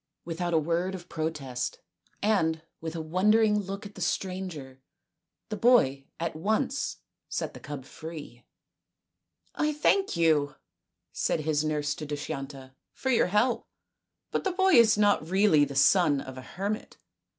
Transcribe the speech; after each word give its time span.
Without 0.25 0.51
a 0.51 0.57
word 0.57 0.95
of 0.95 1.07
protest 1.09 1.79
and 2.23 2.63
with 2.79 2.95
a 2.95 3.01
wondering 3.01 3.59
look 3.59 3.85
at 3.85 3.93
the 3.93 4.01
stranger 4.01 4.81
the 5.49 5.55
boy 5.55 6.07
at 6.19 6.35
once 6.35 6.97
set 7.29 7.53
the 7.53 7.59
cub 7.59 7.85
free. 7.85 8.43
250 9.55 9.55
THE 9.59 9.67
INDIAN 9.67 9.75
STORY 9.75 9.75
BOOK" 9.75 9.79
I 9.79 9.79
thank 9.79 10.17
you," 10.17 10.55
said 11.13 11.39
his 11.41 11.63
nurse 11.63 11.93
to 11.93 12.07
Dushyanta," 12.07 12.73
for 12.95 13.11
your 13.11 13.27
help; 13.27 13.67
but 14.31 14.43
the 14.43 14.53
boy 14.53 14.73
is 14.73 14.97
not 14.97 15.29
really 15.29 15.63
the 15.65 15.75
son 15.75 16.19
of 16.19 16.35
a 16.35 16.41
hermit." 16.41 16.97